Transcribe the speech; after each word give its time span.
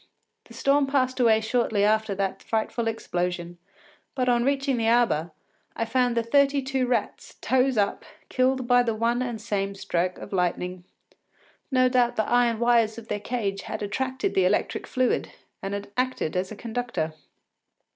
The 0.45 0.55
storm 0.55 0.87
passed 0.87 1.19
away 1.19 1.41
shortly 1.41 1.83
after 1.83 2.15
that 2.15 2.41
frightful 2.41 2.87
explosion, 2.87 3.59
but, 4.15 4.27
on 4.27 4.43
reaching 4.43 4.77
the 4.77 4.87
arbour, 4.89 5.29
I 5.75 5.85
found 5.85 6.17
the 6.17 6.23
thirty 6.23 6.63
two 6.63 6.87
rats, 6.87 7.35
toes 7.39 7.77
up, 7.77 8.03
killed 8.27 8.65
by 8.67 8.81
the 8.81 8.95
one 8.95 9.21
and 9.21 9.39
same 9.39 9.75
stroke 9.75 10.17
of 10.17 10.33
lightning. 10.33 10.85
No 11.69 11.87
doubt 11.87 12.15
the 12.15 12.27
iron 12.27 12.57
wires 12.57 12.97
of 12.97 13.09
their 13.09 13.19
cage 13.19 13.61
had 13.61 13.83
attracted 13.83 14.33
the 14.33 14.45
electric 14.45 14.87
fluid 14.87 15.33
and 15.61 15.87
acted 15.95 16.35
as 16.35 16.51
a 16.51 16.55
conductor. 16.55 17.13